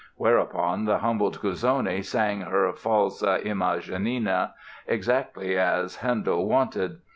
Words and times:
Whereupon 0.15 0.85
the 0.85 0.97
humbled 0.97 1.39
Cuzzoni 1.39 2.03
sang 2.03 2.41
her 2.41 2.73
"Falsa 2.73 3.39
imagine" 3.45 4.35
exactly 4.87 5.55
as 5.59 5.97
Handel 5.97 6.49
wanted. 6.49 7.01